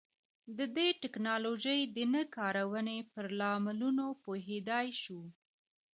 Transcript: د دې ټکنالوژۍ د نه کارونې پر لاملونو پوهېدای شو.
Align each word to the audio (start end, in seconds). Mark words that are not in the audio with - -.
د 0.57 0.59
دې 0.75 0.87
ټکنالوژۍ 1.01 1.79
د 1.95 1.97
نه 2.13 2.23
کارونې 2.35 2.97
پر 3.11 3.25
لاملونو 3.39 4.05
پوهېدای 4.23 4.87
شو. 5.01 5.21